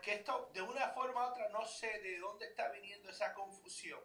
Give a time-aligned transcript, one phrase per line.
[0.00, 4.00] porque esto de una forma u otra no sé de dónde está viniendo esa confusión,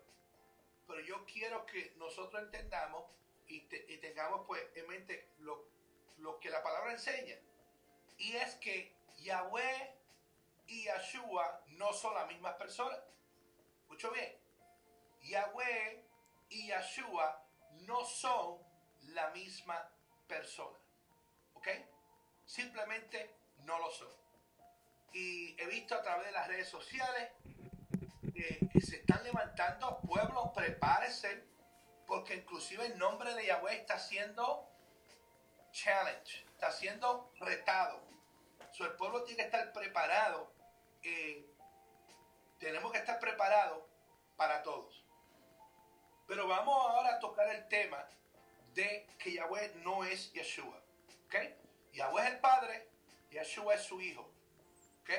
[0.85, 3.05] pero yo quiero que nosotros entendamos
[3.47, 3.62] y,
[4.02, 5.70] tengamos pues en mente lo,
[6.42, 7.38] que la palabra enseña.
[8.18, 9.96] Y es que Yahweh
[10.68, 13.00] y Yahshua no son las mismas personas.
[13.84, 14.38] Escucho bien.
[15.21, 16.04] Yahweh
[16.50, 17.41] y Yahshua
[17.88, 18.59] no son
[19.14, 19.89] la misma
[20.27, 20.77] persona.
[21.54, 21.70] ¿Ok?
[22.43, 24.25] Simplemente no lo son.
[25.16, 27.32] Y he visto a través de las redes sociales
[28.33, 31.46] que se están levantando pueblos, prepárense,
[32.05, 34.69] porque inclusive el nombre de Yahweh está siendo
[35.72, 38.03] challenge, está siendo retado.
[38.78, 40.52] el pueblo tiene que estar preparado.
[41.02, 41.50] Eh,
[42.59, 43.86] tenemos que estar preparados
[44.36, 45.02] para todos.
[46.27, 48.05] Pero vamos ahora a tocar el tema
[48.73, 50.81] de que Yahweh no es Yeshua.
[51.27, 51.36] ¿Ok?
[51.94, 52.89] Yahweh es el Padre,
[53.30, 54.34] Yeshua es su Hijo.
[55.05, 55.11] ¿Ok?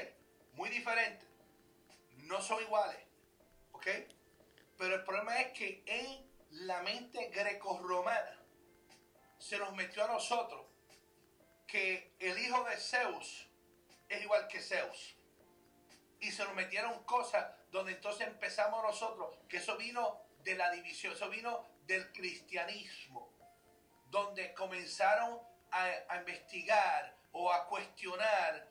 [0.54, 1.24] Muy diferente.
[2.24, 2.98] No son iguales.
[3.72, 3.86] ¿Ok?
[4.76, 6.26] Pero el problema es que en
[6.66, 8.36] la mente greco-romana
[9.38, 10.66] se nos metió a nosotros
[11.68, 13.48] que el hijo de Zeus
[14.08, 15.16] es igual que Zeus.
[16.20, 21.12] Y se nos metieron cosas donde entonces empezamos nosotros, que eso vino de la división,
[21.12, 23.32] eso vino del cristianismo,
[24.10, 28.68] donde comenzaron a, investigar o a cuestionar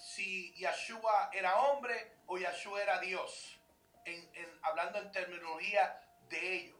[0.00, 3.60] si Yahshua era hombre o Yahshua era Dios,
[4.04, 4.28] en,
[4.62, 6.78] hablando en terminología de ellos.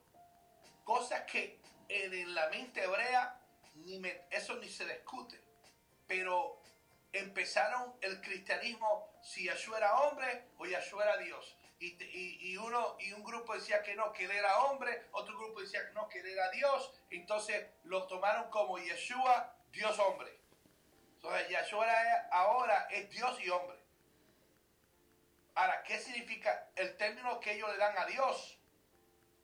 [0.84, 3.40] Cosas que en, la mente hebrea
[3.74, 5.40] ni eso ni se discute,
[6.06, 6.60] pero
[7.12, 13.24] empezaron el cristianismo si Yahshua era hombre o Yahshua era Dios y, uno, y un
[13.24, 16.26] grupo decía que no, que él era hombre, otro grupo decía que no, que él
[16.26, 20.39] era Dios, entonces lo tomaron como Yeshua, Dios hombre.
[21.22, 21.86] Entonces Yeshua
[22.30, 23.78] ahora es Dios y hombre.
[25.54, 28.58] Ahora, ¿qué significa el término que ellos le dan a Dios?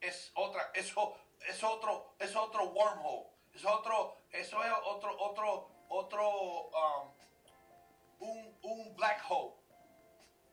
[0.01, 6.69] Es otra, eso es otro, es otro wormhole, es otro, eso es otro, otro, otro,
[6.69, 7.13] um,
[8.21, 9.55] un, un black hole.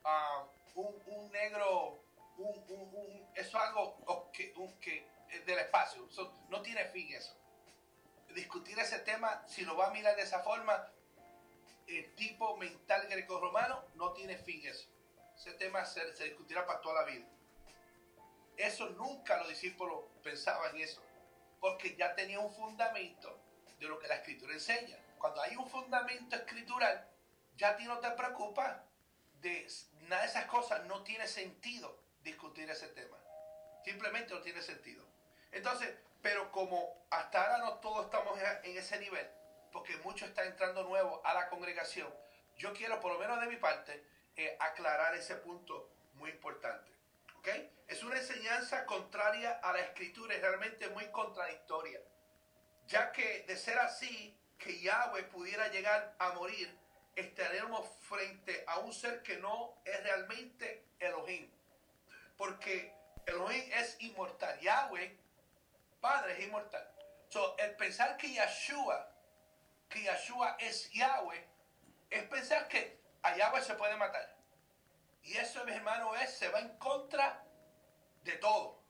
[0.03, 2.03] Um, un, negro,
[2.38, 5.07] un, eso es algo que, que,
[5.45, 6.09] del espacio,
[6.50, 7.38] no tiene fin eso.
[8.29, 10.91] Discutir ese tema, si lo va a mirar de esa forma,
[11.88, 14.88] el tipo mental greco-romano no tiene fin eso.
[15.35, 17.25] Ese tema se, discutirá para toda la vida.
[18.55, 21.01] Eso nunca los discípulos pensaban en eso,
[21.59, 23.39] porque ya tenía un fundamento
[23.79, 24.97] de lo que la escritura enseña.
[25.17, 27.09] Cuando hay un fundamento escritural,
[27.55, 28.85] ya ti no te preocupa
[29.41, 29.67] de
[30.01, 33.17] nada de esas cosas no tiene sentido discutir ese tema.
[33.83, 35.05] Simplemente no tiene sentido.
[35.51, 39.29] Entonces, pero como hasta ahora no todos estamos en ese nivel,
[39.73, 42.07] porque muchos están entrando nuevos a la congregación,
[42.56, 44.06] yo quiero, por lo menos de mi parte,
[44.38, 46.91] eh, aclarar ese punto muy importante.
[47.39, 47.50] ¿Ok?
[47.88, 52.00] Es una enseñanza contraria a la escritura, es realmente muy contradictoria.
[52.88, 56.73] Ya que de ser así, que Yahweh pudiera llegar a morir
[57.16, 61.50] estaremos frente a un ser que no es realmente Elohim.
[62.38, 62.94] Porque
[63.25, 64.59] Elohim es inmortal.
[64.59, 65.17] Yahweh,
[66.01, 66.90] Padre, es inmortal.
[67.29, 69.12] So, el pensar que Yahshua,
[69.93, 71.47] que Yahshua es Yahweh,
[72.09, 74.35] es pensar que a Yahweh se puede matar.
[75.21, 77.45] Y eso, mi hermano, es, se va en contra
[78.23, 78.81] de todo.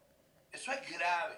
[0.51, 1.37] Eso es grave.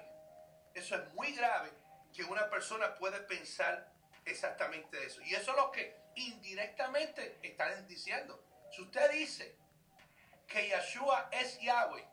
[0.74, 1.72] Eso es muy grave
[2.14, 3.92] que una persona puede pensar
[4.24, 5.22] exactamente eso.
[5.22, 8.42] Y eso es lo que indirectamente están diciendo.
[8.72, 9.58] Si usted dice
[10.48, 12.08] que Yeshua es Yahweh,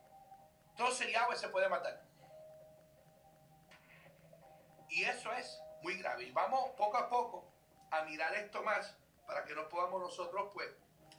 [0.70, 2.02] entonces Yahweh se puede matar.
[4.88, 6.25] Y eso es muy grave.
[6.25, 7.44] Y vamos poco a poco
[7.91, 10.69] a mirar esto más para que no podamos nosotros, pues,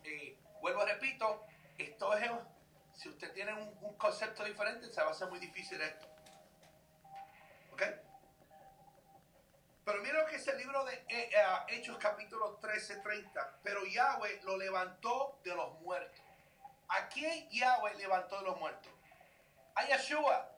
[0.03, 1.45] eh, vuelvo repito,
[1.77, 2.31] esto es,
[2.93, 6.07] si usted tiene un, concepto diferente, se va a hacer muy difícil esto.
[7.71, 7.83] ¿Ok?
[9.85, 13.59] Pero mira lo que es el libro de eh, eh, Hechos capítulo 13, 30.
[13.63, 16.21] Pero Yahweh lo levantó de los muertos.
[16.87, 18.91] ¿A quién Yahweh levantó de los muertos?
[19.75, 20.49] A Yeshua.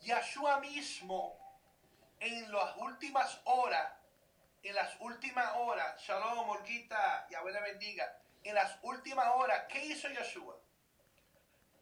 [0.00, 1.39] Yeshua mismo
[2.20, 3.92] en las últimas horas,
[4.62, 8.16] en las últimas horas, Shalom, Olguita, Yahweh le bendiga.
[8.42, 10.58] En las últimas horas, ¿qué hizo Yeshua?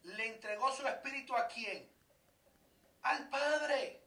[0.02, 1.90] Le entregó su espíritu a quién?
[3.02, 4.02] Al Padre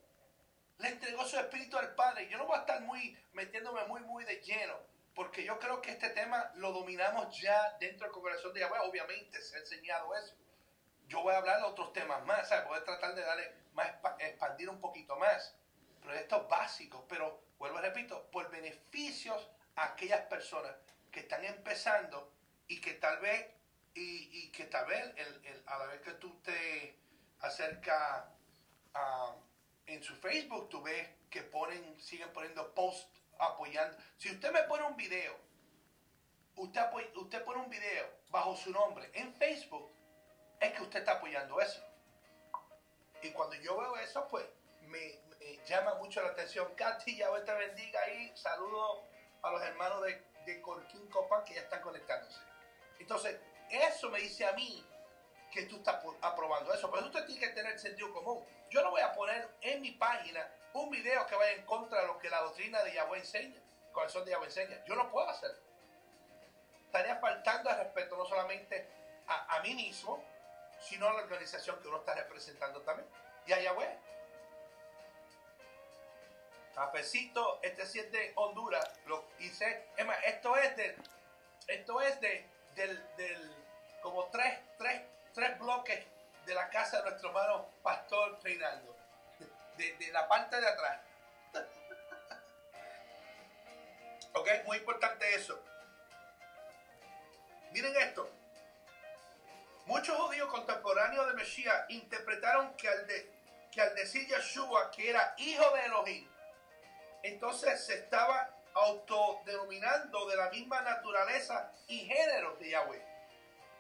[0.82, 2.28] le entregó su espíritu al Padre.
[2.30, 4.76] Yo no voy a estar muy metiéndome muy, muy de lleno,
[5.14, 8.80] porque yo creo que este tema lo dominamos ya dentro del corazón de Yahweh.
[8.80, 10.36] Obviamente se ha enseñado eso.
[11.08, 12.68] Yo voy a hablar de otros temas más, ¿sabes?
[12.68, 15.56] voy a tratar de darle más, expandir un poquito más.
[16.02, 20.76] Pero esto es básico, pero vuelvo a repito, por beneficios a aquellas personas
[21.12, 22.32] que están empezando
[22.68, 23.48] y que tal vez
[23.94, 26.98] y, y que tal vez el, a la vez que tú te
[27.40, 28.24] acercas
[28.94, 29.36] a-
[29.86, 33.08] en su Facebook, tú ves que ponen, siguen poniendo posts
[33.38, 33.98] apoyando.
[34.18, 35.38] Si usted me pone un video,
[36.56, 39.92] usted, apoy- usted pone un video bajo su nombre en Facebook,
[40.60, 41.82] es que usted está apoyando eso.
[43.22, 44.46] Y cuando yo veo eso, pues
[44.82, 45.20] me,
[45.66, 46.74] llama mucho la atención.
[46.76, 48.32] Katy, ya te bendiga ahí.
[48.36, 49.00] Saludos
[49.42, 52.40] a los hermanos de, de Corquín Copan que ya están conectándose.
[53.00, 53.40] Entonces,
[53.70, 54.86] eso me dice a mí
[55.52, 56.90] que tú estás aprobando eso.
[56.92, 58.46] Pero usted tiene que tener sentido común.
[58.70, 62.08] Yo no voy a poner en mi página un video que vaya en contra de
[62.08, 64.84] lo que la doctrina de Yahweh enseña, el corazón de Yahweh enseña.
[64.86, 65.60] Yo no puedo hacerlo.
[66.86, 68.88] Estaría faltando al respeto no solamente
[69.28, 70.24] a mí mismo,
[70.82, 73.08] sino a la organización que uno está representando también.
[73.46, 74.11] Y a Yahweh.
[76.76, 78.90] Cafecito, este sí es de Honduras.
[79.06, 79.88] Lo hice.
[79.98, 80.96] Es más, esto es de.
[81.68, 82.46] Esto es de.
[82.76, 83.56] Del, del.
[84.02, 85.02] Como tres, tres,
[85.34, 86.06] tres bloques
[86.46, 88.96] de la casa de nuestro hermano Pastor Reinaldo.
[89.78, 91.00] De, de la parte de atrás.
[94.34, 95.62] ok, muy importante eso.
[97.72, 98.30] Miren esto.
[99.86, 103.32] Muchos judíos contemporáneos de Mesías interpretaron que al, de-
[103.72, 106.30] que al decir Yeshua que era hijo de Elohim,
[107.24, 113.06] entonces se estaba autodenominando de la misma naturaleza y género de Yahweh.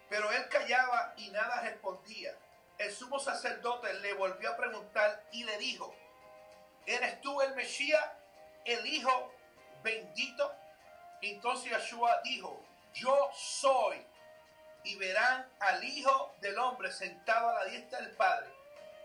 [0.09, 2.35] Pero él callaba y nada respondía.
[2.77, 5.95] El sumo sacerdote le volvió a preguntar y le dijo,
[6.85, 8.03] ¿eres tú el Mesías,
[8.65, 9.33] el hijo
[9.83, 10.53] bendito?
[11.21, 14.05] Entonces Yeshua dijo, yo soy
[14.83, 18.47] y verán al Hijo del Hombre sentado a la diestra del Padre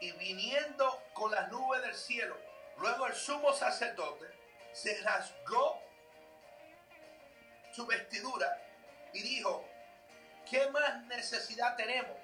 [0.01, 2.37] y viniendo con las nubes del cielo.
[2.79, 4.27] Luego el sumo sacerdote
[4.73, 5.83] se rasgó
[7.73, 8.63] su vestidura
[9.13, 9.67] y dijo,
[10.49, 12.17] ¿qué más necesidad tenemos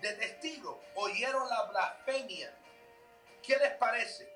[0.00, 0.78] de testigos?
[0.94, 2.54] Oyeron la blasfemia.
[3.42, 4.32] ¿Qué les parece?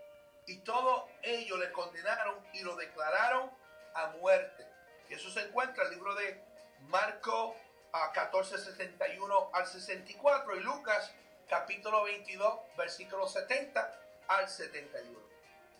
[0.46, 3.50] Y todos ellos le condenaron y lo declararon
[3.94, 4.66] a muerte.
[5.08, 6.42] Eso se encuentra en el libro de
[6.80, 7.56] Marco
[7.92, 11.12] a 14, 61 al 64 y Lucas
[11.48, 15.18] capítulo 22, versículo 70 al 71.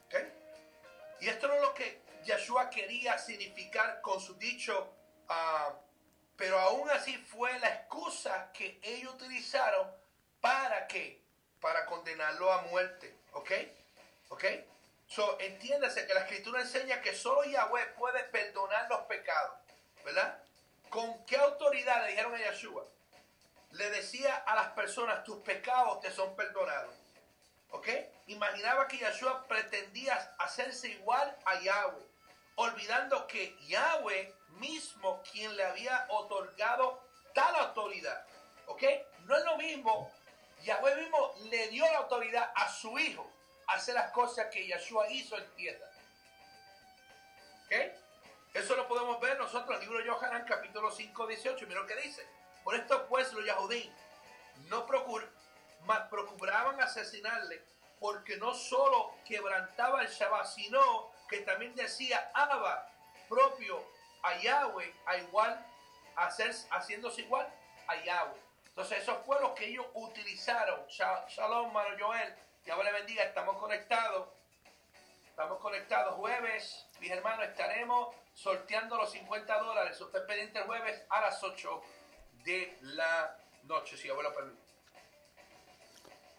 [0.06, 0.14] ¿Ok?
[1.20, 4.92] Y esto no es lo que Yeshua quería significar con su dicho,
[5.28, 5.74] ah,
[6.36, 9.90] pero aún así fue la excusa que ellos utilizaron
[10.40, 10.86] para
[11.60, 13.16] para condenarlo a muerte.
[13.32, 13.50] ¿Ok?
[14.28, 14.44] ¿Ok?
[15.06, 19.58] So, entiéndase que la escritura enseña que solo Yahweh puede perdonar los pecados.
[20.04, 20.38] ¿Verdad?
[20.90, 22.84] ¿Con qué autoridad le dijeron a Yeshua?
[23.70, 26.94] Le decía a las personas, tus pecados te son perdonados.
[27.74, 27.88] ¿Ok?
[28.28, 32.06] Imaginaba que Yeshua pretendía hacerse igual a Yahweh,
[32.54, 37.02] olvidando que Yahweh mismo quien le había otorgado
[37.34, 38.24] tal autoridad.
[38.66, 38.82] ¿Ok?
[39.24, 40.10] No es lo mismo,
[40.62, 43.28] Yahweh mismo le dio la autoridad a su hijo
[43.66, 45.90] a hacer las cosas que Yeshua hizo en tierra.
[47.66, 47.72] ¿Ok?
[48.54, 51.66] Eso lo podemos ver nosotros en el libro de Yohanan, capítulo 5, 18.
[51.66, 52.24] Mira lo que dice.
[52.62, 53.92] Por esto, pues, los Yahudí
[54.68, 55.28] no procur
[55.84, 57.62] mas procuraban asesinarle,
[58.00, 62.88] porque no solo quebrantaba el Shabbat, sino que también decía Abba
[63.28, 63.82] propio
[64.22, 65.66] a Yahweh, a igual,
[66.16, 67.46] hacer, haciéndose igual
[67.88, 68.40] a Yahweh.
[68.66, 70.86] Entonces, esos fue los que ellos utilizaron.
[70.88, 72.34] Sha- Shalom, mano Joel.
[72.64, 74.28] Dios le bendiga, estamos conectados.
[75.28, 80.00] Estamos conectados jueves, mis hermanos, estaremos sorteando los 50 dólares.
[80.00, 81.82] Usted pendiente el jueves a las 8
[82.44, 84.63] de la noche, si abuelo permite.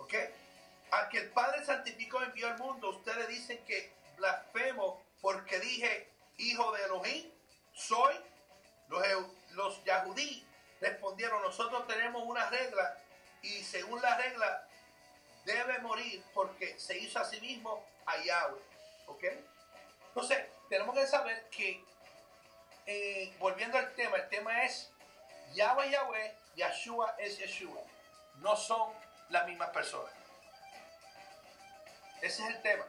[0.06, 0.14] ¿Ok?
[0.92, 6.72] Al que el Padre santificó envió al mundo, ustedes dicen que blasfemo porque dije hijo
[6.74, 7.32] de Elohim,
[7.74, 8.14] soy.
[8.88, 9.04] Los,
[9.54, 10.46] los Yahudí
[10.80, 13.00] respondieron, nosotros tenemos una regla
[13.42, 14.68] y según la regla
[15.44, 18.62] debe morir porque se hizo a sí mismo a Yahweh.
[19.08, 19.24] ¿Ok?
[20.10, 21.84] Entonces, tenemos que saber que,
[22.86, 24.92] eh, volviendo al tema, el tema es
[25.56, 27.82] Yahweh, Yahweh, Yeshua es Yeshua.
[28.36, 28.94] No son
[29.30, 30.14] las mismas personas.
[32.22, 32.86] Ese es el tema.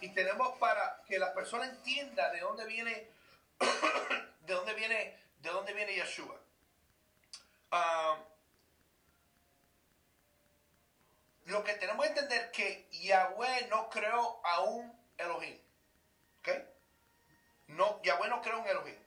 [0.00, 3.10] Y tenemos para que la persona entienda de dónde viene,
[4.40, 6.38] de dónde viene, de dónde viene Yeshua.
[7.70, 8.18] Ah,
[11.46, 15.58] lo que tenemos que entender que Yahweh no creó a un Elohim.
[16.40, 16.48] ¿Ok?
[17.68, 18.98] No, Yahweh no creó un Elohim.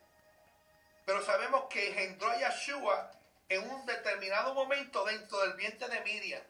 [1.05, 3.11] Pero sabemos que engendró a Yeshua
[3.49, 6.43] en un determinado momento dentro del vientre de Miriam.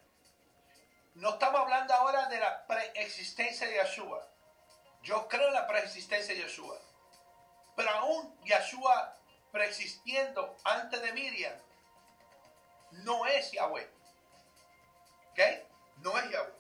[1.15, 4.27] No estamos hablando ahora de la preexistencia de Yeshua.
[5.01, 6.77] Yo creo en la preexistencia de Yeshua.
[7.75, 9.15] Pero aún Yeshua
[9.51, 11.55] preexistiendo antes de Miriam
[12.91, 13.89] no es Yahweh.
[15.31, 15.39] ¿Ok?
[15.97, 16.53] No es Yahweh.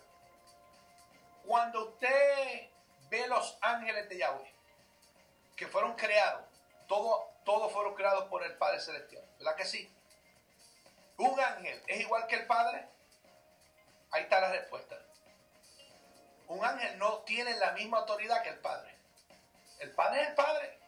[1.45, 2.69] Cuando usted
[3.09, 4.53] ve los ángeles de Yahweh,
[5.55, 6.45] que fueron creados,
[6.87, 9.91] todos todo fueron creados por el Padre Celestial, ¿verdad que sí?
[11.19, 12.87] ¿Un ángel es igual que el Padre?
[14.11, 14.97] Ahí está la respuesta.
[16.47, 18.95] Un ángel no tiene la misma autoridad que el Padre.
[19.79, 20.79] El Padre es el Padre.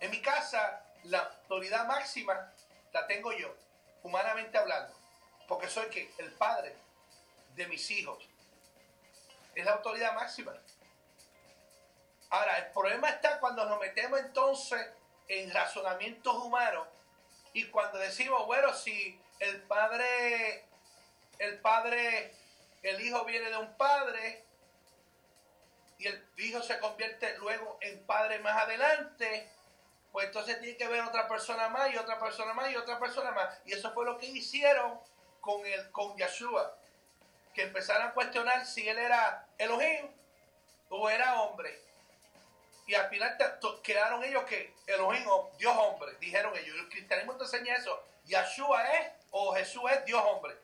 [0.00, 2.50] En mi casa, la autoridad máxima
[2.92, 3.54] la tengo yo,
[4.02, 4.94] humanamente hablando,
[5.46, 6.74] porque soy que el padre
[7.54, 8.26] de mis hijos.
[9.54, 10.54] Es la autoridad máxima.
[12.30, 14.80] Ahora, el problema está cuando nos metemos entonces
[15.28, 16.88] en razonamientos humanos
[17.56, 20.62] y cuando decimos, bueno, si el padre,
[21.38, 22.30] el padre,
[22.82, 24.44] el hijo viene de un padre
[25.96, 29.48] y el hijo se convierte luego en padre más adelante,
[30.12, 33.30] pues entonces tiene que haber otra persona más y otra persona más y otra persona
[33.30, 33.58] más.
[33.64, 35.00] Y eso fue lo que hicieron
[35.40, 36.76] con, el, con Yeshua.
[37.54, 40.10] Que empezaron a cuestionar si él era Elohim
[40.90, 41.80] o era hombre.
[42.86, 43.36] Y al final
[43.82, 45.24] quedaron ellos que Elohim
[45.58, 46.76] Dios hombre, dijeron ellos.
[46.78, 48.04] El cristianismo te enseña eso.
[48.24, 50.56] Yeshua es o Jesús es Dios hombre.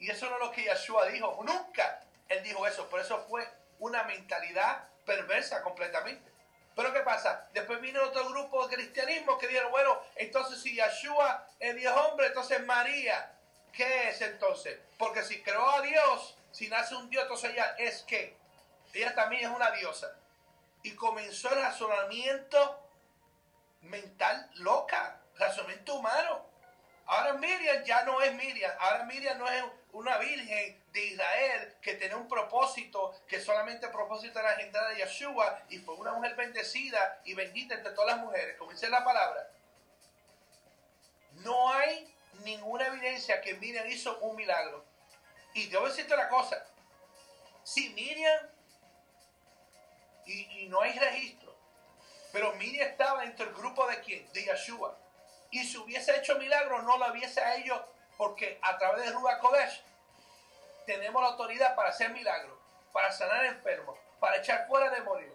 [0.00, 1.40] Y eso no es lo que Yeshua dijo.
[1.44, 2.88] Nunca él dijo eso.
[2.88, 6.32] Por eso fue una mentalidad perversa completamente.
[6.74, 7.48] Pero ¿qué pasa?
[7.52, 12.26] Después vino otro grupo de cristianismo que dijeron, bueno, entonces si Yeshua es Dios hombre,
[12.26, 13.32] entonces María,
[13.72, 14.80] ¿qué es entonces?
[14.98, 18.36] Porque si creó a Dios, si nace un Dios, entonces ella es qué?
[18.92, 20.16] Ella también es una diosa.
[20.84, 22.88] Y comenzó el razonamiento
[23.80, 26.46] mental loca, razonamiento humano.
[27.06, 31.94] Ahora Miriam ya no es Miriam, ahora Miriam no es una virgen de Israel que
[31.94, 36.34] tenía un propósito, que solamente el propósito era engendrar a Yeshua y fue una mujer
[36.34, 39.50] bendecida y bendita entre todas las mujeres, como la palabra.
[41.36, 42.14] No hay
[42.44, 44.84] ninguna evidencia que Miriam hizo un milagro.
[45.54, 46.64] Y debo decirte una cosa,
[47.62, 48.48] si Miriam,
[50.26, 51.54] y, no hay registro,
[52.32, 54.30] pero Miriam estaba entre el grupo de quién?
[54.32, 54.96] De Yeshua.
[55.50, 57.80] Y si hubiese hecho milagro, no lo hubiese a ellos
[58.16, 59.82] porque a través de Ruba Kodesh
[60.86, 62.58] tenemos la autoridad para hacer milagros,
[62.92, 65.34] para sanar enfermos, para echar fuera demonios.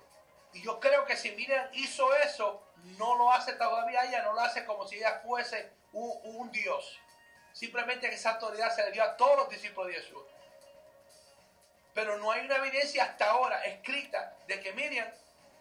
[0.53, 2.63] Y yo creo que si Miriam hizo eso,
[2.97, 6.99] no lo hace todavía ella, no lo hace como si ella fuese un, Dios.
[7.53, 10.21] Simplemente esa autoridad se le dio a todos los discípulos de Jesús.
[11.99, 15.05] Pero no hay una evidencia hasta ahora escrita de que Miriam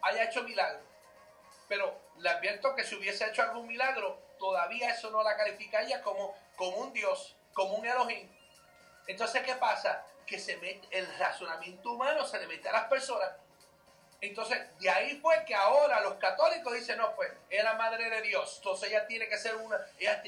[0.02, 0.84] haya hecho milagros.
[1.66, 6.00] Pero le advierto que si hubiese hecho algún milagro, todavía eso no la califica ella
[6.00, 8.28] como como un Dios, como un Elohim.
[9.08, 10.04] Entonces, ¿qué pasa?
[10.26, 13.30] Que se mete, el razonamiento humano se le mete a las personas.
[14.20, 18.20] Entonces, de ahí fue que ahora los católicos dicen, no, pues, es la madre de
[18.22, 18.56] Dios.
[18.56, 20.22] Entonces ella tiene que ser una, ella,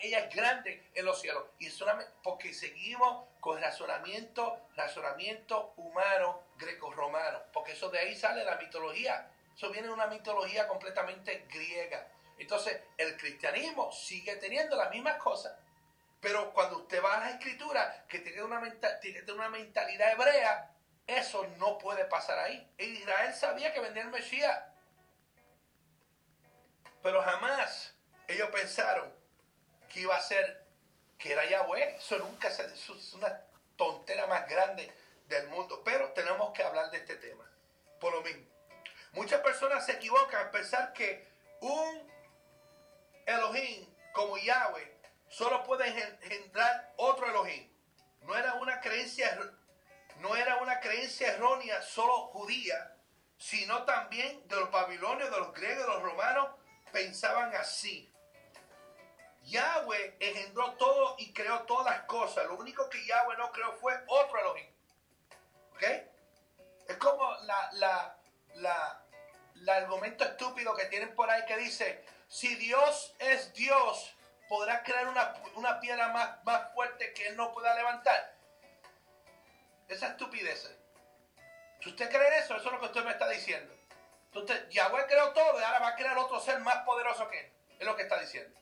[0.00, 1.44] ella, es grande en los cielos.
[1.58, 1.82] Y es
[2.22, 7.40] porque seguimos con razonamiento, razonamiento humano greco-romano.
[7.52, 9.30] Porque eso de ahí sale la mitología.
[9.56, 12.06] Eso viene de una mitología completamente griega.
[12.38, 15.54] Entonces, el cristianismo sigue teniendo las mismas cosas,
[16.20, 18.60] pero cuando usted va a la escritura, que tiene una,
[19.00, 20.71] tiene una mentalidad hebrea,
[21.06, 22.72] eso no puede pasar ahí.
[22.78, 24.64] Israel sabía que vendía el Mesías,
[27.02, 27.94] pero jamás
[28.28, 29.12] ellos pensaron
[29.88, 30.64] que iba a ser,
[31.18, 31.96] que era Yahweh.
[31.96, 33.44] Eso nunca se, es una
[33.76, 34.92] tontera más grande
[35.26, 35.82] del mundo.
[35.84, 37.44] Pero tenemos que hablar de este tema,
[38.00, 38.46] por lo mismo.
[39.12, 41.28] Muchas personas se equivocan al pensar que
[41.60, 42.10] un
[43.26, 44.96] Elohim como Yahweh
[45.28, 47.70] solo puede engendrar otro Elohim.
[48.22, 49.38] No era una creencia,
[50.22, 52.96] no era una creencia errónea solo judía,
[53.36, 56.48] sino también de los babilonios, de los griegos, de los romanos,
[56.92, 58.08] pensaban así.
[59.42, 62.46] Yahweh engendró todo y creó todas las cosas.
[62.46, 64.70] Lo único que Yahweh no creó fue otro Elohim.
[65.72, 65.82] ¿Ok?
[66.88, 68.16] Es como la, la,
[69.56, 74.14] la, argumento estúpido que tienen por ahí que dice, si Dios es Dios,
[74.48, 75.08] podrá crear
[75.56, 78.36] una, piedra más, más fuerte que Él no pueda levantar.
[79.88, 80.70] Esa estupidez.
[81.80, 83.74] Si usted cree eso, eso es lo que usted me está diciendo.
[84.26, 87.52] Entonces, Yahweh creó todo y ahora va a crear otro ser más poderoso que Él.
[87.78, 88.58] Es lo que está diciendo.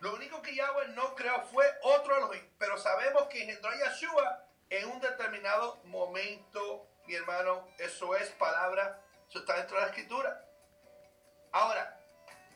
[0.00, 4.44] Lo único que Yahweh no creó fue otro Elohim, pero sabemos que engendró a Yeshua
[4.70, 7.68] en un determinado momento, mi hermano.
[7.78, 10.44] Eso es palabra eso está dentro de la escritura.
[11.52, 12.00] Ahora,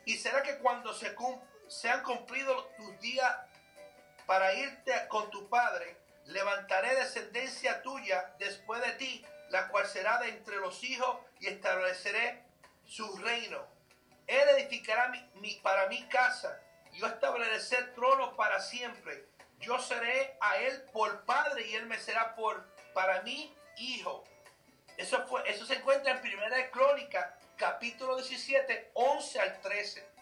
[0.04, 1.14] ¿y será que cuando se,
[1.68, 3.32] se han cumplido tus días
[4.26, 10.28] para irte con tu padre, levantaré descendencia tuya después de ti, la cual será de
[10.28, 12.42] entre los hijos y estableceré
[12.86, 13.66] su reino.
[14.26, 16.60] Él edificará mi, para mi casa,
[16.92, 19.26] yo estableceré trono para siempre.
[19.60, 24.24] Yo seré a él por padre y él me será por para mí hijo.
[24.96, 30.13] Eso, fue, eso se encuentra en Primera de Crónica, capítulo 17, 11 al 13.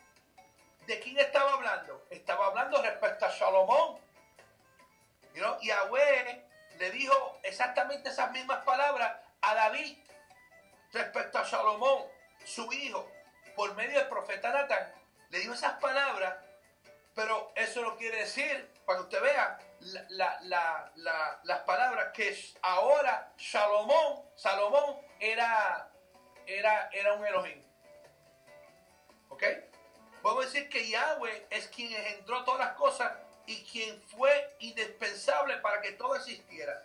[0.87, 2.07] ¿De quién estaba hablando?
[2.11, 4.01] Estaba hablando respecto a Salomón.
[5.35, 6.45] Y Yahweh
[6.79, 9.99] le dijo exactamente esas mismas palabras a David
[10.93, 12.05] respecto a Salomón,
[12.45, 13.11] su hijo,
[13.55, 14.93] por medio del profeta Natán.
[15.31, 16.37] Le dijo esas palabras,
[17.15, 19.59] pero eso no quiere decir, para que usted vea,
[21.45, 25.91] las palabras que ahora Salomón, Salomón era,
[26.47, 27.63] era, era un Elohim.
[29.29, 29.45] ¿Ok?
[30.23, 33.13] Vamos a decir que Yahweh es quien engendró todas las cosas
[33.47, 36.81] y quien fue indispensable para que todo existiera.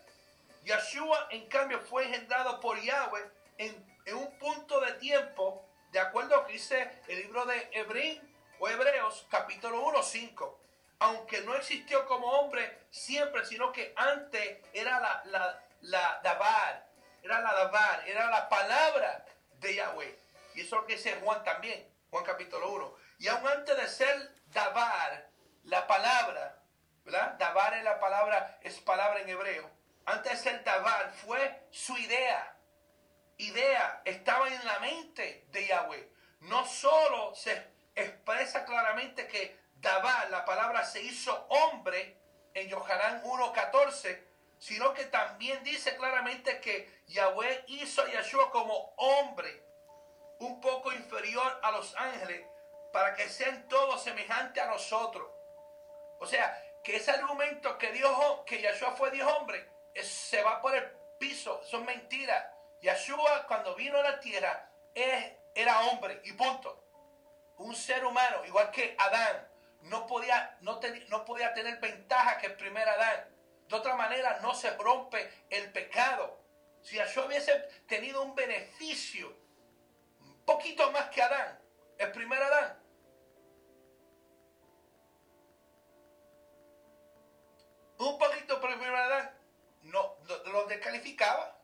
[0.64, 6.38] Yeshua, en cambio, fue engendrado por Yahweh en, un punto de tiempo, de acuerdo a
[6.40, 8.20] lo que dice el libro de Hebrín
[8.60, 10.60] o Hebreos, capítulo 1, 5.
[11.00, 16.88] Aunque no existió como hombre siempre, sino que antes era la, la, la
[17.22, 19.26] era la Dabar, era la palabra
[19.60, 20.20] de Yahweh.
[20.56, 23.07] Y eso es lo que dice Juan también, Juan capítulo 1.
[23.18, 25.30] Y aún antes de ser Dabar,
[25.64, 26.62] la palabra,
[27.04, 27.34] ¿verdad?
[27.38, 29.70] Dabar es la palabra, es palabra en hebreo.
[30.06, 32.56] Antes de ser Dabar fue su idea.
[33.38, 36.10] Idea estaba en la mente de Yahweh.
[36.42, 42.18] No solo se expresa claramente que Dabar, la palabra se hizo hombre
[42.54, 44.24] en Yohanan 1.14,
[44.58, 49.64] sino que también dice claramente que Yahweh hizo a Yahshua como hombre,
[50.40, 52.46] un poco inferior a los ángeles,
[52.98, 55.30] para que sean todos semejantes a nosotros.
[56.18, 58.12] O sea, que ese argumento que Dios,
[58.44, 59.70] que Yahshua fue Dios hombre,
[60.02, 60.84] se va por el
[61.20, 62.44] piso, son mentiras.
[62.82, 66.84] Yahshua cuando vino a la tierra era hombre y punto.
[67.58, 69.48] Un ser humano, igual que Adán,
[69.82, 70.80] no podía, no,
[71.10, 73.30] no podía tener ventaja que el primer Adán.
[73.68, 76.40] De otra manera no se rompe el pecado.
[76.82, 77.54] Si Yahshua hubiese
[77.88, 79.38] tenido un beneficio,
[80.20, 81.60] un poquito más que Adán,
[82.00, 82.87] el primer Adán,
[88.00, 89.34] un poquito por edad,
[89.84, 91.60] no, lo, descalificaba.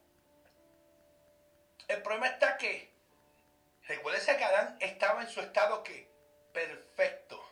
[1.88, 2.94] El problema está que,
[3.84, 6.12] recuérdese que Adán estaba en su estado que
[6.54, 7.44] perfecto.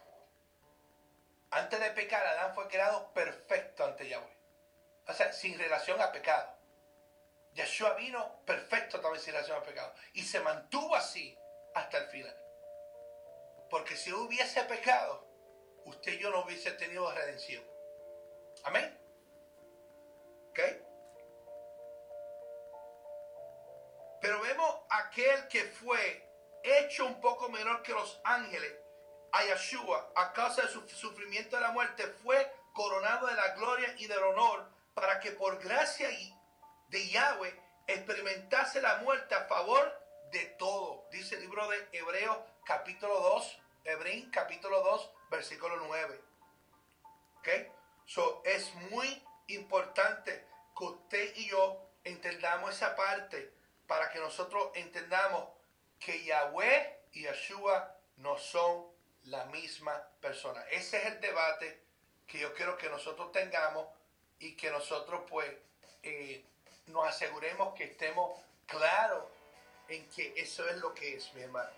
[1.52, 4.38] Antes de pecar, Adán fue creado perfecto ante Yahweh.
[5.08, 6.56] O sea, sin relación a pecado.
[7.54, 9.94] Yeshua vino perfecto también sin relación a pecado.
[10.13, 11.38] Y se mantuvo así
[11.76, 12.38] hasta el final.
[13.70, 15.28] Porque si hubiese pecado,
[15.86, 17.71] usted y yo no hubiese tenido redención.
[18.63, 18.97] Amén.
[20.50, 20.60] ¿Ok?
[24.21, 26.30] Pero vemos aquel que fue
[26.63, 28.74] hecho un poco menor que los ángeles,
[29.32, 33.95] a Yeshua, a causa de su sufrimiento de la muerte, fue coronado de la gloria
[33.97, 36.10] y del honor para que por gracia
[36.89, 40.00] de Yahweh experimentase la muerte a favor
[40.32, 41.08] de todo.
[41.12, 46.21] Dice el libro de Hebreos capítulo 2, Hebrín capítulo 2, versículo 9.
[47.39, 47.47] ¿Ok?
[48.13, 50.45] So, es muy importante
[50.78, 53.54] que usted y yo entendamos esa parte
[53.88, 55.47] para que nosotros entendamos
[55.97, 58.86] que Yahweh y Yeshua no son
[59.24, 60.62] la misma persona.
[60.71, 61.84] Ese es el debate
[62.28, 63.88] que yo quiero que nosotros tengamos
[64.39, 65.50] y que nosotros pues
[66.04, 66.43] eh,
[66.88, 69.24] nos aseguremos que estemos claros
[69.88, 71.71] en que eso es lo que es, mi hermano.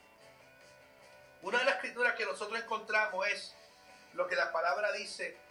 [1.43, 3.55] Una de las escrituras que nosotros encontramos es
[4.13, 5.42] lo que la palabra dice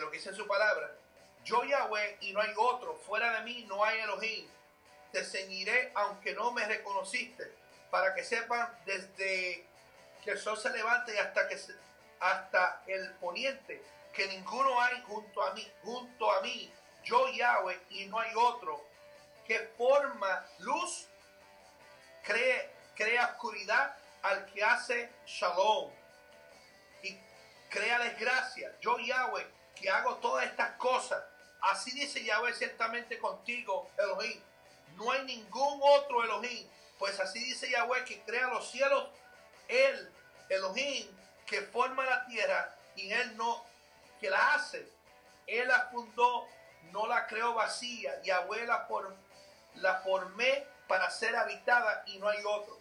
[0.00, 0.90] lo que dice en su palabra.
[1.44, 4.48] Yo Yahweh y no hay otro, fuera de mí no hay Elohim.
[5.12, 7.54] Te ceñiré aunque no me reconociste,
[7.90, 9.64] para que sepan desde
[10.24, 11.56] que el sol se levante y hasta que
[12.18, 16.72] hasta el poniente, que ninguno hay junto a mí, junto a mí,
[17.04, 18.84] yo Yahweh y no hay otro,
[19.46, 21.06] que forma luz,
[22.24, 25.92] cree, crea oscuridad al que hace shalom
[27.02, 27.16] y
[27.70, 28.74] crea desgracia.
[28.80, 29.46] Yo Yahweh
[29.78, 31.22] que hago todas estas cosas.
[31.60, 34.40] Así dice Yahweh ciertamente contigo, Elohim.
[34.96, 36.66] No hay ningún otro Elohim.
[36.98, 39.08] Pues así dice Yahweh que crea los cielos.
[39.68, 40.12] Él,
[40.48, 41.06] Elohim,
[41.46, 43.64] que forma la tierra y Él no,
[44.20, 44.88] que la hace.
[45.46, 46.46] Él la fundó,
[46.92, 48.20] no la creó vacía.
[48.22, 48.88] Yahweh la,
[49.74, 52.78] la formé para ser habitada y no hay otro.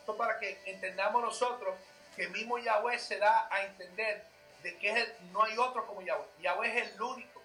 [0.00, 1.74] Esto para que entendamos nosotros
[2.16, 4.26] que mismo Yahweh se da a entender
[4.64, 6.24] de que no hay otro como Yahweh.
[6.40, 7.42] Yahweh es el único.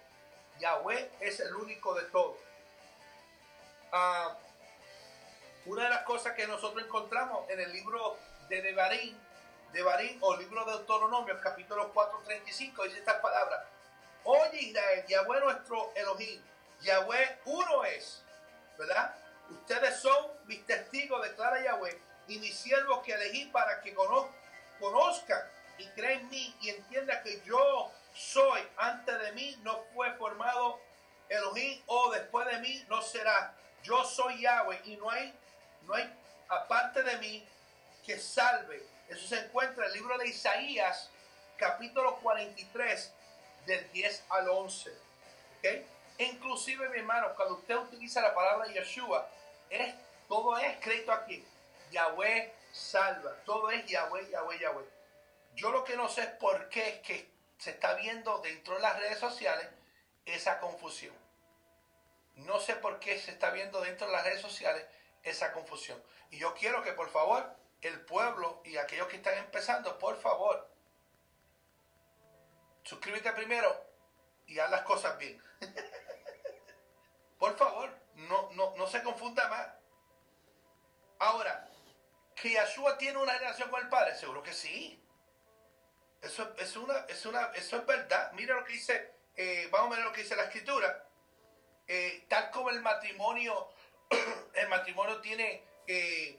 [0.58, 2.36] Yahweh es el único de todos.
[3.92, 4.36] ah,
[5.66, 8.16] una de las cosas que nosotros encontramos en el libro
[8.48, 9.14] de Devarim,
[9.72, 13.66] Devarim o libro de Deuteronomio, capítulo 4.35, dice estas palabras.
[14.24, 16.42] Oye Israel, Yahweh nuestro Elohim,
[16.80, 18.22] Yahweh uno es,
[18.78, 19.14] ¿verdad?
[19.50, 25.49] Ustedes son mis testigos, declara Yahweh, y mis siervos que elegí para que conozcan
[25.80, 30.80] y crean en mí y entiendan que yo soy, antes de mí no fue formado
[31.28, 33.54] Elohim o después de mí no será.
[33.82, 35.32] Yo soy Yahweh y no hay,
[35.82, 36.12] no hay
[36.48, 37.46] aparte de mí
[38.04, 38.84] que salve.
[39.08, 41.10] Eso se encuentra en el libro de Isaías,
[41.56, 43.12] capítulo 43,
[43.66, 44.92] del 10 al 11.
[45.58, 45.86] ¿Okay?
[46.18, 49.28] Inclusive, mi hermano, cuando usted utiliza la palabra Yeshua,
[49.70, 49.94] es,
[50.28, 51.44] todo es escrito aquí.
[51.90, 53.34] Yahweh salva.
[53.44, 54.99] Todo es Yahweh, Yahweh, Yahweh.
[55.60, 58.80] Yo lo que no sé es por qué es que se está viendo dentro de
[58.80, 59.68] las redes sociales
[60.24, 61.14] esa confusión.
[62.36, 64.86] No sé por qué se está viendo dentro de las redes sociales
[65.22, 66.02] esa confusión.
[66.30, 70.66] Y yo quiero que por favor el pueblo y aquellos que están empezando, por favor,
[72.82, 73.84] suscríbete primero
[74.46, 75.42] y haz las cosas bien.
[77.38, 79.68] por favor, no, no, no se confunda más.
[81.18, 81.68] Ahora,
[82.34, 84.99] que Yahshua tiene una relación con el Padre, seguro que sí.
[86.22, 88.32] Eso es una, es una, eso es verdad.
[88.32, 91.06] Mira lo que dice, eh, vamos a ver lo que dice la escritura.
[91.86, 93.70] Eh, tal como el matrimonio,
[94.54, 96.38] el matrimonio tiene eh,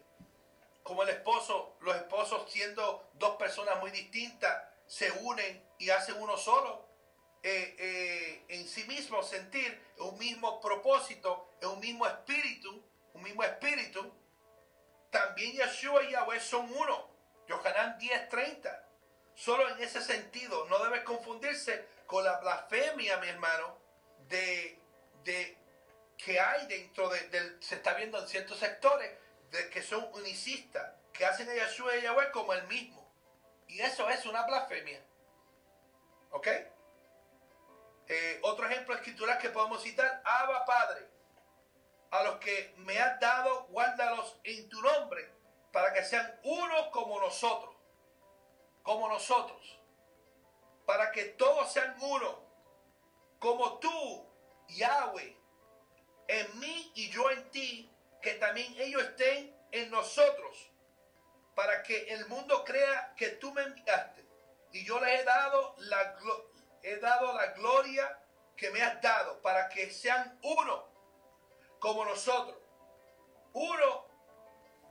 [0.83, 6.37] como el esposo, los esposos siendo dos personas muy distintas, se unen y hacen uno
[6.37, 6.89] solo.
[7.43, 14.13] en sí mismo sentir un mismo propósito, un mismo espíritu, un mismo espíritu.
[15.09, 17.09] También Yeshua y Yahweh son uno.
[17.47, 18.90] Yohanan 10:30.
[19.41, 23.75] Solo en ese sentido, no debe confundirse con la blasfemia, mi hermano,
[24.27, 24.79] de,
[25.23, 25.57] de
[26.15, 29.09] que hay dentro de, del, se está viendo en ciertos sectores,
[29.49, 33.11] de que son unicistas, que hacen a Yahshua y Yahweh como el mismo.
[33.67, 35.03] Y eso es una blasfemia.
[36.29, 36.47] ¿Ok?
[38.09, 41.07] Eh, otro ejemplo escritural que podemos citar, Abba Padre,
[42.11, 45.33] a los que me has dado, guárdalos en tu nombre,
[45.71, 47.70] para que sean uno como nosotros
[48.83, 49.79] como nosotros,
[50.85, 52.43] para que todos sean uno,
[53.39, 54.25] como tú,
[54.69, 55.37] Yahweh,
[56.27, 57.91] en mí y yo en ti,
[58.21, 60.71] que también ellos estén en nosotros,
[61.55, 64.25] para que el mundo crea que tú me enviaste.
[64.71, 66.17] Y yo les he dado la,
[66.83, 68.19] he dado la gloria
[68.55, 70.87] que me has dado, para que sean uno,
[71.79, 72.57] como nosotros,
[73.53, 74.05] uno,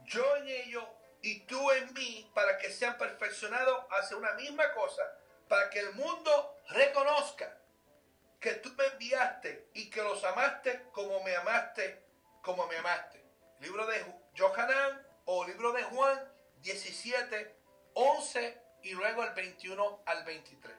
[0.05, 0.85] yo en ellos
[1.22, 5.02] y tú en mí para que sean perfeccionados hacia una misma cosa,
[5.48, 7.56] para que el mundo reconozca
[8.40, 12.02] que tú me enviaste y que los amaste como me amaste,
[12.42, 13.22] como me amaste.
[13.61, 14.02] Libro de
[14.38, 17.56] Johanan o libro de Juan 17,
[17.94, 20.76] 11 y luego el 21 al 23.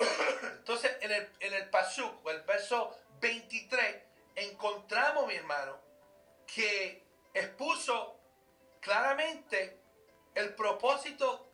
[0.42, 4.02] Entonces, en el, en el Pasuk, el verso 23,
[4.36, 5.78] encontramos, mi hermano,
[6.46, 7.04] que
[7.34, 8.19] expuso
[8.80, 9.80] claramente
[10.34, 11.50] el propósito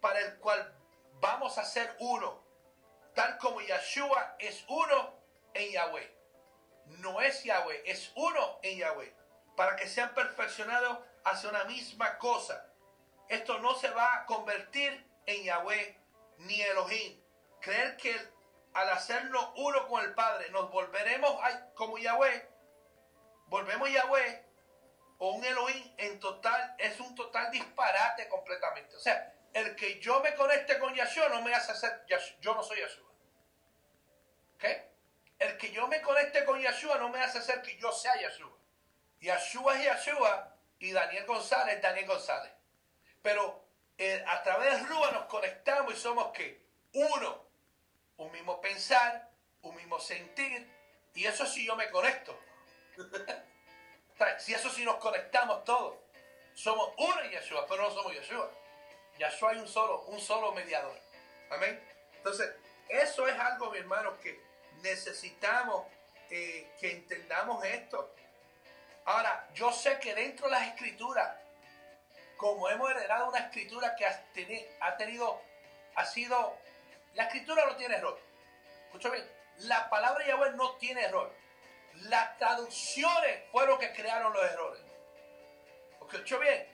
[0.00, 0.74] para el cual
[1.20, 2.42] vamos a ser uno,
[3.14, 5.14] tal como Yeshua es uno
[5.54, 6.16] en Yahweh.
[6.86, 9.14] No es Yahweh, es uno en Yahweh,
[9.56, 12.72] para que sean perfeccionados hacia una misma cosa.
[13.28, 15.98] Esto no se va a convertir en Yahweh
[16.38, 17.20] ni Elohim.
[17.60, 18.16] Creer que
[18.74, 21.36] al hacernos uno con el Padre nos volveremos
[21.74, 22.48] como Yahweh,
[23.46, 24.45] volvemos Yahweh
[25.18, 28.96] o un Elohim en total es un total disparate completamente.
[28.96, 32.04] O sea, el que yo me conecte con Yahshua no me hace ser,
[32.40, 33.10] yo no soy Yahshua.
[34.56, 34.64] ¿Ok?
[35.38, 38.56] El que yo me conecte con Yahshua no me hace ser que yo sea Yahshua.
[39.20, 42.52] Yahshua es Yahshua y Daniel González es Daniel González.
[43.22, 43.66] Pero
[43.98, 47.46] eh, a través de Rúa nos conectamos y somos que uno,
[48.18, 49.30] un mismo pensar,
[49.62, 50.70] un mismo sentir,
[51.14, 52.38] y eso sí yo me conecto.
[54.38, 55.96] Si eso sí nos conectamos todos.
[56.54, 58.50] Somos uno en Yeshua, pero no somos Yeshua.
[59.18, 60.98] Yeshua hay un solo, un solo mediador.
[61.50, 61.80] Amén.
[62.16, 62.50] Entonces,
[62.88, 64.40] eso es algo, mi hermano, que
[64.82, 65.86] necesitamos
[66.30, 68.14] eh, que entendamos esto.
[69.04, 71.36] Ahora, yo sé que dentro de las escrituras,
[72.36, 74.24] como hemos heredado una escritura que ha,
[74.80, 75.40] ha tenido,
[75.94, 76.58] ha sido,
[77.14, 78.18] la escritura no tiene error.
[78.86, 81.32] Escucha bien, la palabra Yahweh no tiene error.
[82.02, 84.82] Las traducciones fueron que crearon los errores.
[86.00, 86.66] ¿Escuchó bien?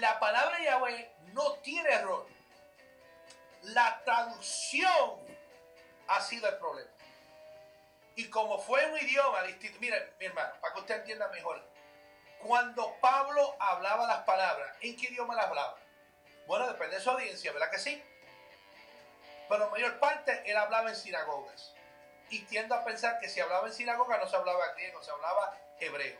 [0.00, 2.26] La palabra Yahweh no tiene error.
[3.62, 5.20] La traducción
[6.08, 6.90] ha sido el problema.
[8.16, 11.62] Y como fue un idioma distinto, miren, mi hermano, para que usted entienda mejor,
[12.38, 15.76] cuando Pablo hablaba las palabras, ¿en qué idioma las hablaba?
[16.46, 18.02] Bueno, depende de su audiencia, ¿verdad que sí?
[19.48, 21.74] Pero la mayor parte él hablaba en sinagogas.
[22.30, 25.56] Y tiendo a pensar que si hablaba en sinagoga no se hablaba griego, se hablaba
[25.78, 26.18] hebreo.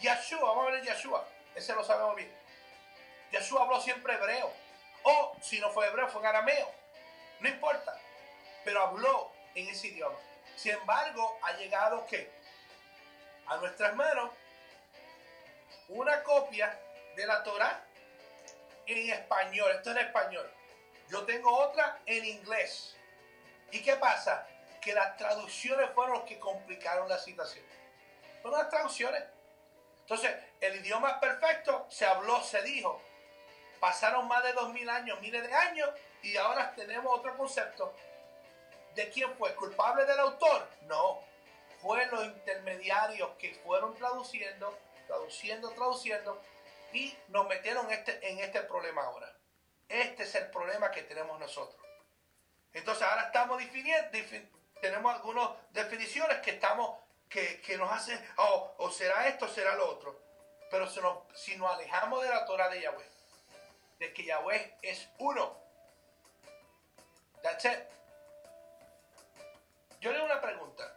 [0.00, 2.32] Yeshua, vamos a ver Yeshua, ese lo sabemos bien.
[3.30, 4.52] Yeshua habló siempre hebreo.
[5.02, 6.70] O si no fue hebreo, fue en arameo.
[7.40, 7.98] No importa.
[8.64, 10.18] Pero habló en ese idioma.
[10.56, 12.30] Sin embargo, ha llegado que
[13.46, 14.30] a nuestras manos
[15.88, 16.78] una copia
[17.14, 17.84] de la Torah
[18.86, 19.70] en español.
[19.72, 20.50] Esto es en español.
[21.08, 22.96] Yo tengo otra en inglés.
[23.70, 24.46] ¿Y qué pasa?
[24.86, 27.64] Que las traducciones fueron los que complicaron la situación.
[28.40, 29.20] Fueron las traducciones.
[30.02, 33.02] Entonces, el idioma perfecto, se habló, se dijo.
[33.80, 35.90] Pasaron más de dos mil años, miles de años,
[36.22, 37.92] y ahora tenemos otro concepto.
[38.94, 39.56] ¿De quién fue?
[39.56, 40.68] ¿Culpable del autor?
[40.82, 41.20] No.
[41.82, 46.40] Fue los intermediarios que fueron traduciendo, traduciendo, traduciendo,
[46.92, 49.36] y nos metieron este, en este problema ahora.
[49.88, 51.84] Este es el problema que tenemos nosotros.
[52.72, 54.16] Entonces ahora estamos definiendo,
[54.80, 59.88] tenemos algunas definiciones que estamos, que, nos hacen, oh, o será esto, o será lo
[59.90, 60.20] otro.
[60.70, 63.08] Pero si nos, si nos alejamos de la Torah de Yahweh,
[63.98, 65.56] de que Yahweh es uno,
[67.42, 67.78] that's it.
[70.00, 70.96] Yo le doy una pregunta.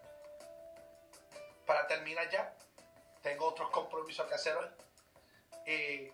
[1.66, 2.54] Para terminar ya,
[3.22, 4.70] tengo otros compromisos que hacer hoy.
[5.66, 6.14] Eh,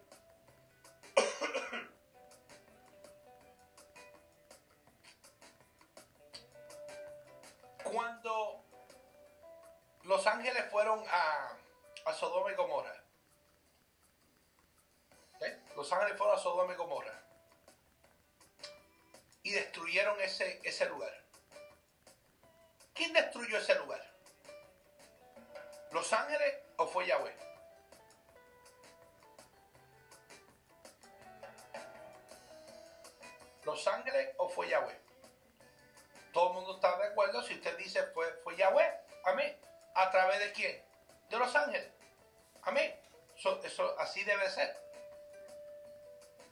[7.91, 8.63] cuando
[10.03, 11.57] los ángeles fueron a,
[12.05, 12.95] a Sodoma y Gomorra,
[15.41, 15.59] ¿eh?
[15.75, 17.21] los ángeles fueron a Sodoma y Gomorra
[19.43, 21.13] y destruyeron ese, ese lugar.
[22.93, 24.01] ¿Quién destruyó ese lugar?
[25.91, 27.35] ¿Los ángeles o fue Yahweh?
[33.65, 35.04] ¿Los ángeles o fue Yahweh?
[36.35, 38.99] Todo el mundo está de acuerdo si usted dice fue, fue Yahweh.
[39.23, 39.57] Amén.
[39.93, 40.83] ¿A través de quién?
[41.29, 41.89] De los ángeles.
[42.63, 42.93] Amén.
[43.63, 44.77] Eso, así debe ser.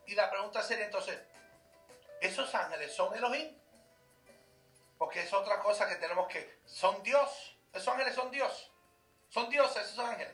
[0.06, 1.20] Y la pregunta sería entonces,
[2.22, 3.60] ¿esos ángeles son Elohim?
[4.98, 6.60] Porque es otra cosa que tenemos que...
[6.66, 7.58] Son Dios.
[7.74, 8.72] Esos ángeles son Dios.
[9.28, 10.34] Son dioses esos ángeles.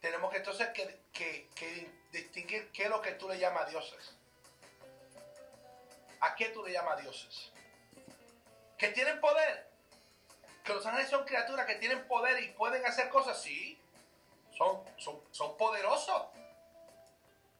[0.00, 4.14] Tenemos que entonces que distinguir qué es lo que tú le llamas dioses.
[6.20, 7.52] ¿A qué tú le llamas dioses?
[8.78, 9.68] Que tienen poder.
[10.64, 13.80] Que los ángeles son criaturas que tienen poder y pueden hacer cosas, sí.
[14.56, 16.28] Son, son, son poderosos.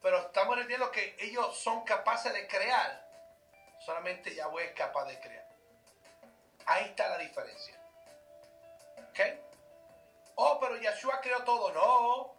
[0.02, 3.06] Pero estamos entendiendo que ellos son capaces de crear.
[3.84, 5.48] Solamente Yahweh es capaz de crear.
[6.66, 7.80] Ahí está la diferencia.
[9.10, 9.20] ¿Ok?
[10.36, 11.72] Oh, pero Yahshua creó todo.
[11.72, 12.36] No.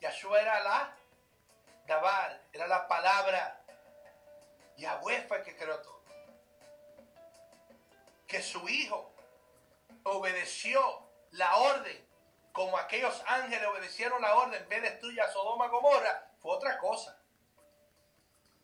[0.00, 0.96] Yahshua era la
[1.86, 3.60] Dabar, era la palabra.
[4.76, 6.01] Yahweh fue el que creó todo.
[8.32, 9.12] Que su hijo
[10.04, 10.80] obedeció
[11.32, 12.08] la orden,
[12.52, 17.18] como aquellos ángeles obedecieron la orden, ve destruya Sodoma Gomorra, fue otra cosa.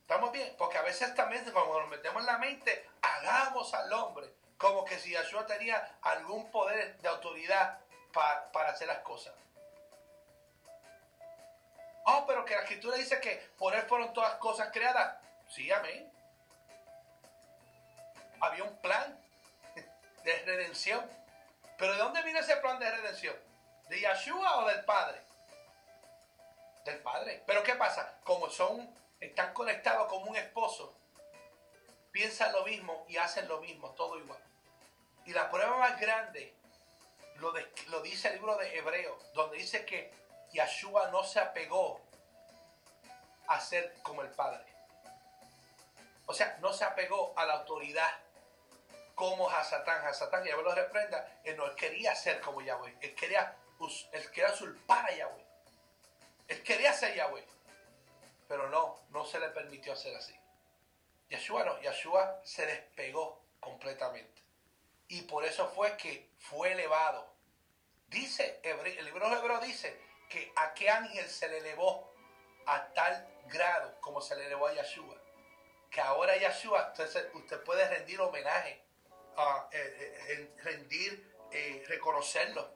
[0.00, 0.54] ¿Estamos bien?
[0.56, 4.98] Porque a veces también cuando nos metemos en la mente, hagamos al hombre como que
[4.98, 7.78] si Yahshua tenía algún poder de autoridad
[8.14, 9.34] para, para hacer las cosas.
[12.06, 15.18] Oh, pero que la escritura dice que por él fueron todas cosas creadas.
[15.50, 16.10] Sí, amén.
[18.40, 19.27] Había un plan
[20.28, 21.10] de redención.
[21.78, 23.36] Pero ¿de dónde viene ese plan de redención?
[23.88, 25.22] ¿De Yeshua o del Padre?
[26.84, 27.42] Del Padre.
[27.46, 28.18] Pero ¿qué pasa?
[28.24, 30.94] Como son, están conectados como un esposo,
[32.12, 34.40] piensan lo mismo y hacen lo mismo, todo igual.
[35.24, 36.54] Y la prueba más grande
[37.36, 40.12] lo, dice el libro de Hebreo, donde dice que
[40.52, 42.00] Yeshua no se apegó
[43.46, 44.64] a ser como el Padre.
[46.26, 48.10] O sea, no se apegó a la autoridad
[49.18, 50.06] como Hasatán.
[50.06, 52.96] Hasatán, Yahweh lo reprenda, él no quería ser como Yahweh.
[53.00, 53.56] Él quería,
[54.12, 55.44] él quería usurpar a Yahweh.
[56.46, 57.44] Él quería ser Yahweh.
[58.46, 60.34] Pero no, no se le permitió hacer así.
[61.28, 64.42] Yeshua no, Yeshua se despegó completamente.
[65.08, 67.34] Y por eso fue que fue elevado.
[68.06, 70.00] Dice, el libro de Hebreo dice
[70.30, 72.14] que a qué ángel se le elevó
[72.66, 75.18] a tal grado como se le elevó a Yeshua
[75.90, 78.82] que ahora Yahshua usted, usted puede rendir homenaje,
[79.70, 82.74] eh, eh, rendir, eh, reconocerlo,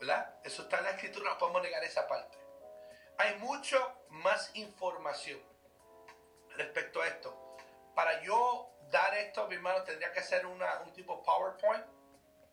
[0.00, 0.34] ¿verdad?
[0.42, 2.36] Eso está en la escritura, no podemos negar esa parte.
[3.18, 5.40] Hay mucho más información
[6.56, 7.56] respecto a esto.
[7.94, 11.84] Para yo dar esto, mi hermano, tendría que hacer una, un tipo PowerPoint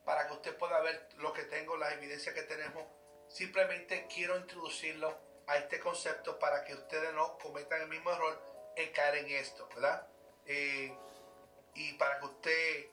[0.05, 2.83] para que usted pueda ver lo que tengo, las evidencias que tenemos.
[3.29, 8.39] Simplemente quiero introducirlo a este concepto para que ustedes no cometan el mismo error
[8.75, 10.07] en caer en esto, ¿verdad?
[10.45, 12.89] Y para que usted,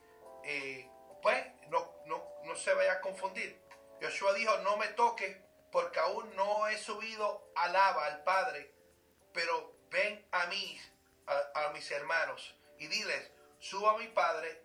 [1.21, 3.61] pues, no, no, no se vaya a confundir.
[4.01, 8.73] Joshua dijo, no me toque porque aún no he subido alaba al Padre,
[9.33, 10.81] pero ven a mí,
[11.27, 14.63] a, mis hermanos, y diles, suba a mi Padre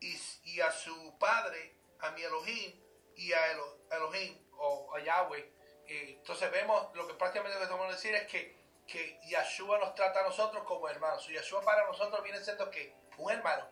[0.00, 2.80] y, a su Padre, a mi Elohim
[3.16, 3.52] y a
[3.90, 5.52] Elohim o a Yahweh.
[5.86, 8.56] Eh, entonces vemos lo que prácticamente lo estamos a decir es que,
[8.86, 11.28] que Yahshua nos trata a nosotros como hermanos.
[11.28, 13.68] Y Yahshua para nosotros viene siendo que un hermano.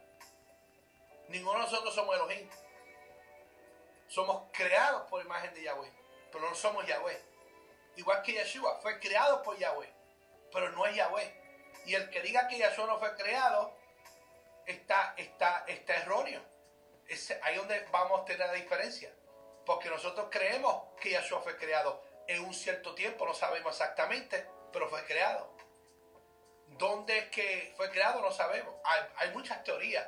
[1.28, 2.48] Ninguno de nosotros somos Elohim.
[4.08, 5.92] Somos creados por imagen de Yahweh,
[6.32, 7.22] pero no somos Yahweh.
[7.96, 9.92] Igual que Yeshua, fue creado por Yahweh,
[10.52, 11.82] pero no es Yahweh.
[11.84, 13.76] Y el que diga que Yahshua no fue creado,
[14.66, 16.42] está, está, está erróneo.
[17.06, 19.12] Es ahí donde vamos a tener la diferencia.
[19.66, 24.88] Porque nosotros creemos que Yahshua fue creado en un cierto tiempo, no sabemos exactamente, pero
[24.88, 25.54] fue creado.
[26.68, 28.20] ¿Dónde es que fue creado?
[28.22, 28.74] No sabemos.
[28.84, 30.06] Hay, hay muchas teorías.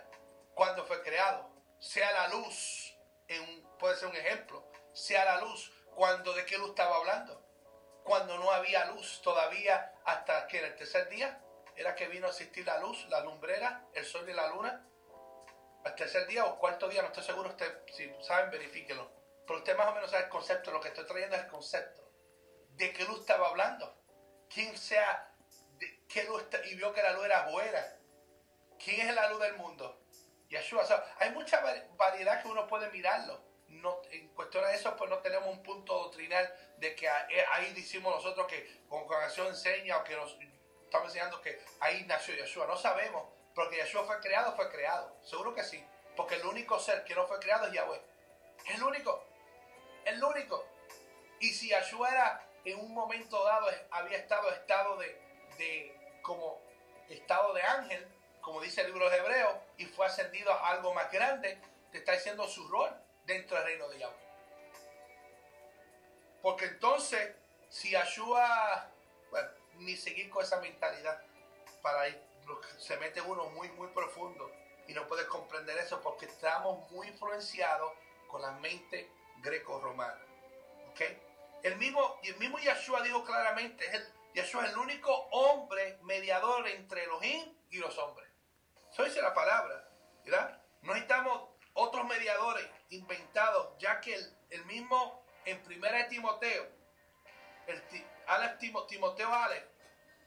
[0.61, 2.95] Cuando fue creado, sea la luz,
[3.29, 7.43] en puede ser un ejemplo, sea la luz, cuando de qué luz estaba hablando,
[8.05, 11.43] cuando no había luz todavía hasta que el tercer día
[11.77, 14.87] era que vino a existir la luz, la lumbrera, el sol y la luna,
[15.83, 19.11] al tercer día o cuarto día, no estoy seguro, usted, si saben, verifíquenlo.
[19.47, 22.13] Pero usted más o menos sabe el concepto, lo que estoy trayendo es el concepto.
[22.73, 23.99] ¿De qué luz estaba hablando?
[24.51, 25.35] ¿Quién sea,
[25.79, 27.97] de qué luz, y vio que la luz era buena?
[28.79, 30.01] ¿Quién es la luz del mundo?
[30.51, 30.85] Yeshua.
[31.19, 31.63] hay mucha
[31.97, 33.41] variedad que uno puede mirarlo.
[33.69, 37.73] No, en cuestión de eso, pues no tenemos un punto doctrinal de que eh, ahí
[37.73, 40.37] decimos nosotros que congregación enseña o que nos
[40.83, 42.67] estamos enseñando que ahí nació Yeshua.
[42.67, 45.17] No sabemos, porque Yeshua fue creado, fue creado.
[45.23, 45.85] Seguro que sí.
[46.17, 48.01] Porque el único ser que no fue creado es Yahweh.
[48.67, 49.25] Es el único.
[50.05, 50.67] El único.
[51.39, 55.07] Y si Yeshua era en un momento dado, había estado estado de,
[55.59, 56.61] de como
[57.09, 58.07] estado de ángel,
[58.41, 61.61] como dice el libro de Hebreos, y fue ascendido a algo más grande,
[61.93, 62.91] te está diciendo su rol
[63.25, 64.31] dentro del reino de Yahweh.
[66.43, 67.35] Porque entonces,
[67.69, 68.91] si Yahshua,
[69.31, 69.49] bueno,
[69.79, 71.23] ni seguir con esa mentalidad,
[71.83, 72.21] para ir,
[72.79, 74.51] se mete uno muy, muy profundo
[74.89, 77.93] y no puede comprender eso porque estamos muy influenciados
[78.29, 80.21] con la mente greco-romana.
[80.91, 81.01] ¿Ok?
[81.63, 87.79] El mismo, el mismo dijo claramente, es es el único hombre mediador entre Elohim y
[87.79, 88.30] los hombres.
[88.93, 89.89] Eso dice la palabra,
[90.25, 90.61] ¿verdad?
[90.83, 94.19] No necesitamos otros mediadores inventados, ya que
[94.51, 96.67] el, mismo en primera Timoteo,
[97.67, 99.67] el Timoteo Alex,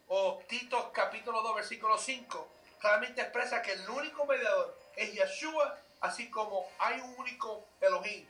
[0.07, 2.47] o Tito capítulo 2, versículo 5,
[2.79, 8.27] claramente expresa que el único mediador es Yeshua, así como hay un único Elohim.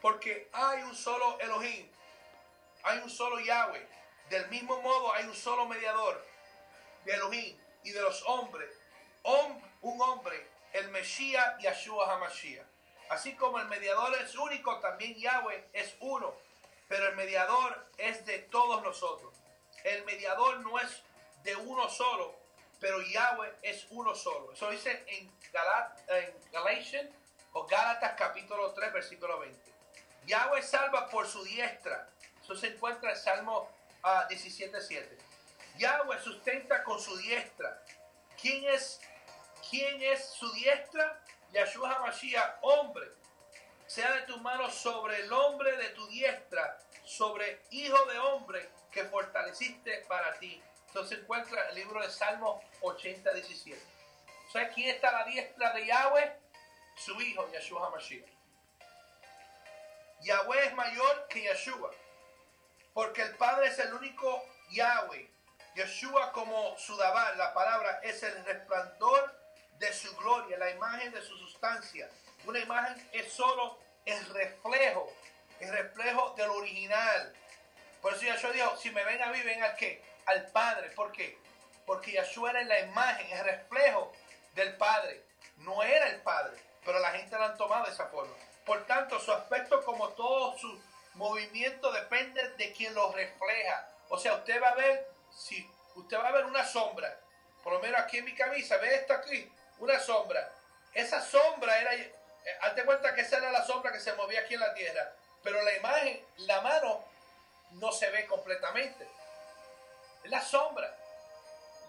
[0.00, 1.88] Porque hay un solo Elohim,
[2.82, 3.86] hay un solo Yahweh.
[4.30, 6.24] Del mismo modo hay un solo mediador
[7.04, 8.79] de Elohim y de los hombres
[9.24, 12.66] un hombre, el Mesías Yahshua HaMashiach.
[13.10, 16.32] Así como el mediador es único, también Yahweh es uno,
[16.88, 19.34] pero el mediador es de todos nosotros.
[19.82, 21.02] El mediador no es
[21.42, 22.36] de uno solo,
[22.78, 24.52] pero Yahweh es uno solo.
[24.52, 27.10] Eso dice en, Galat, en Galatians
[27.52, 29.60] o Gálatas capítulo 3, versículo 20.
[30.26, 32.08] Yahweh salva por su diestra.
[32.42, 33.68] Eso se encuentra en Salmo
[34.28, 35.18] 17, ah, 17.7.
[35.78, 37.82] Yahweh sustenta con su diestra.
[38.40, 39.00] ¿Quién es
[39.70, 41.22] ¿Quién es su diestra?
[41.52, 43.06] Yahshua HaMashiach, hombre.
[43.86, 49.04] Sea de tus manos sobre el hombre de tu diestra, sobre hijo de hombre que
[49.04, 50.60] fortaleciste para ti.
[50.88, 53.80] Entonces encuentra el libro de Salmos 80, 17.
[54.52, 56.36] ¿Sabes quién está a la diestra de Yahweh?
[56.96, 58.28] Su hijo, Yahshua HaMashiach.
[60.22, 61.92] Yahweh es mayor que Yahshua,
[62.92, 65.30] porque el Padre es el único Yahweh.
[65.76, 69.39] Yeshua como Sudabar, la palabra, es el resplandor
[69.80, 72.08] de su gloria, la imagen de su sustancia.
[72.44, 75.10] Una imagen es solo el reflejo,
[75.58, 77.34] el reflejo del original.
[78.02, 80.02] Por eso Yahshua dijo, si me ven a mí, ven al qué?
[80.26, 80.90] Al Padre.
[80.90, 81.38] ¿Por qué?
[81.86, 84.12] Porque Yahshua era la imagen, el reflejo
[84.54, 85.24] del Padre.
[85.56, 88.34] No era el Padre, pero la gente lo han tomado de esa forma.
[88.66, 90.80] Por tanto, su aspecto como todo su
[91.14, 93.88] movimiento depende de quien lo refleja.
[94.10, 97.18] O sea, usted va a ver, si usted va a ver una sombra,
[97.62, 99.50] por lo menos aquí en mi camisa, ve esto aquí,
[99.80, 100.52] una sombra.
[100.94, 102.14] Esa sombra era, eh,
[102.62, 105.12] hazte cuenta que esa era la sombra que se movía aquí en la tierra,
[105.42, 107.04] pero la imagen, la mano,
[107.72, 109.06] no se ve completamente.
[110.24, 110.96] Es la sombra.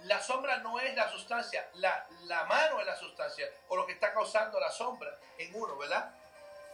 [0.03, 3.93] La sombra no es la sustancia, la, la mano es la sustancia, o lo que
[3.93, 6.11] está causando la sombra en uno, ¿verdad?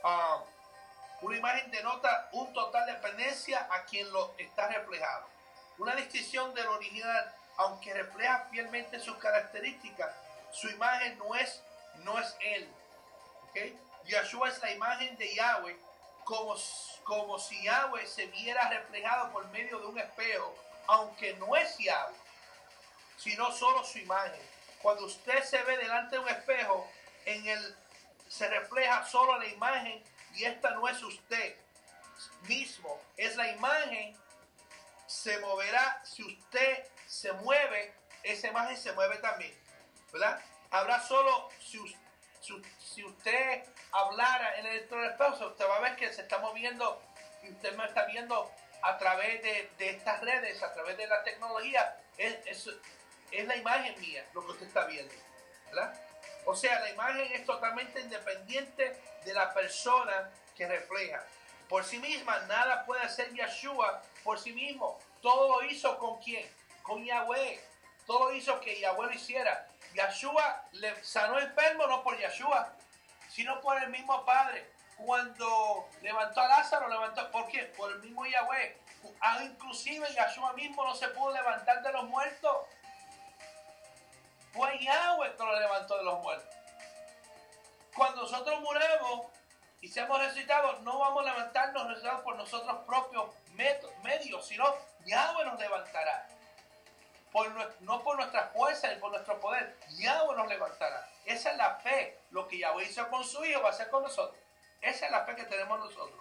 [0.04, 0.44] ah,
[1.22, 5.28] una imagen denota un total dependencia a quien lo está reflejado.
[5.80, 10.14] Una distinción del original, aunque refleja fielmente sus características,
[10.52, 11.62] su imagen no es,
[12.04, 12.70] no es él.
[13.50, 13.78] ¿okay?
[14.06, 15.78] Yahshua es la imagen de Yahweh,
[16.24, 16.56] como,
[17.04, 20.56] como si Yahweh se viera reflejado por medio de un espejo,
[20.88, 22.16] aunque no es Yahweh,
[23.18, 24.42] sino solo su imagen.
[24.82, 26.90] Cuando usted se ve delante de un espejo,
[27.26, 27.78] en el
[28.30, 31.56] se refleja solo la imagen y esta no es usted
[32.44, 34.16] mismo, es la imagen.
[35.08, 37.94] Se moverá si usted se mueve,
[38.24, 39.58] esa imagen se mueve también,
[40.12, 40.40] ¿verdad?
[40.72, 41.80] Habrá solo si,
[42.80, 47.02] si, usted hablara en el espejo, usted va a ver que se está moviendo,
[47.44, 48.52] y usted me está viendo
[48.82, 52.68] a través de, estas redes, a través de la tecnología, es,
[53.32, 55.14] es la imagen mía lo que usted está viendo,
[55.68, 55.94] ¿verdad?
[56.46, 61.24] O sea, la imagen es totalmente independiente de la persona que refleja.
[61.68, 64.98] Por sí misma, nada puede hacer Yeshua por sí mismo.
[65.22, 66.50] Todo lo hizo con quién?
[66.82, 67.62] Con Yahweh.
[68.06, 69.68] Todo lo hizo que Yahweh lo hiciera.
[69.94, 72.74] Yeshua le sanó enfermo no por Yeshua,
[73.30, 74.72] sino por el mismo Padre.
[74.98, 77.64] Cuando levantó a Lázaro, levantó, ¿por qué?
[77.78, 78.82] Por el mismo Yahweh.
[79.22, 82.58] Ah, inclusive Yeshua mismo no se pudo levantar de los muertos.
[84.54, 86.56] Fue Yahweh que lo levantó de los muertos.
[87.96, 89.28] Cuando nosotros muremos
[89.82, 93.30] y seamos resucitados, no vamos a levantarnos resucitados por nosotros propios
[94.04, 94.66] medios, sino
[95.06, 96.28] Yahweh nos levantará.
[97.82, 101.08] No por nuestra fuerza ni por nuestro poder, Yahweh nos levantará.
[101.26, 102.18] Esa es la fe.
[102.32, 104.40] Lo que Yahweh hizo con su Hijo va a ser con nosotros.
[104.82, 106.20] Esa es la fe que tenemos nosotros.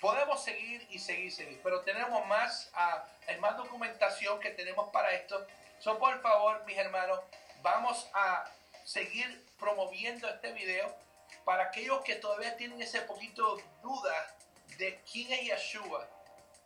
[0.00, 5.46] Podemos seguir y seguir, seguir, pero tenemos más, uh, más documentación que tenemos para esto.
[5.78, 7.20] So, por favor, mis hermanos,
[7.60, 8.46] vamos a
[8.84, 10.94] seguir promoviendo este video
[11.44, 14.34] para aquellos que todavía tienen ese poquito duda
[14.78, 16.08] de quién es Yeshua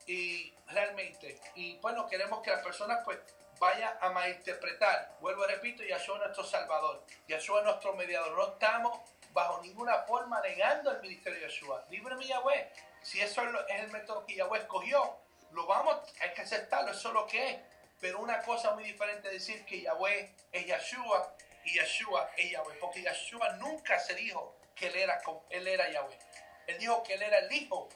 [0.06, 1.40] y realmente.
[1.54, 3.18] Y bueno, queremos que las personas pues
[3.58, 5.16] vayan a malinterpretar.
[5.20, 8.36] Vuelvo a repito, Yeshua es nuestro Salvador, Yeshua es nuestro mediador.
[8.36, 8.98] No estamos
[9.32, 11.84] bajo ninguna forma negando el ministerio de Yeshua.
[11.90, 12.72] Líbreme Yahweh.
[13.02, 15.18] Si eso es el método que Yahweh escogió,
[15.52, 17.60] lo vamos, hay que aceptarlo, eso es lo que es.
[18.00, 21.34] Pero una cosa muy diferente es decir que Yahweh es Yeshua
[21.64, 22.76] y Yeshua es Yahweh.
[22.80, 26.18] Porque Yeshua nunca se dijo que él era, él era Yahweh.
[26.66, 27.88] Él dijo que él era el hijo,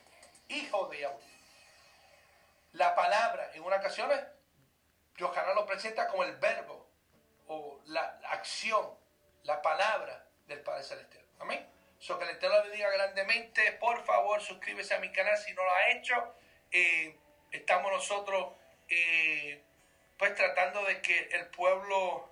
[0.49, 1.38] hijo de Yahweh.
[2.73, 4.11] La palabra, en una ocasión,
[5.17, 6.89] Yohanan lo presenta como el verbo
[7.47, 8.97] o la, la acción,
[9.43, 11.25] la palabra del Padre Celestial.
[11.41, 11.67] Amén.
[11.99, 13.73] So que el Eterno le diga grandemente.
[13.73, 16.35] Por favor, suscríbese a mi canal si no lo ha hecho.
[16.71, 17.17] Eh,
[17.51, 18.55] estamos nosotros
[18.89, 19.63] eh,
[20.17, 22.31] pues tratando de que el pueblo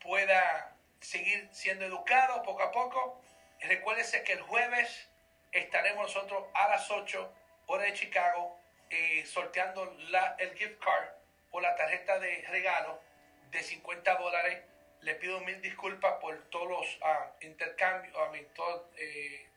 [0.00, 3.20] pueda seguir siendo educado poco a poco.
[3.60, 5.08] Recuérdese que el jueves
[5.52, 7.32] estaremos nosotros a las 8
[7.66, 8.59] hora de Chicago
[8.90, 11.08] eh, sorteando la, el gift card
[11.50, 13.00] o la tarjeta de regalo
[13.50, 14.64] de 50 dólares.
[15.02, 19.49] Le pido mil disculpas por todos los uh, intercambios, uh, todas eh,